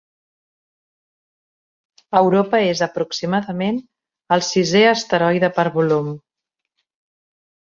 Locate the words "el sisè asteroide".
4.37-5.51